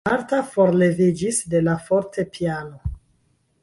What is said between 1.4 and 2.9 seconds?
de la fortepiano.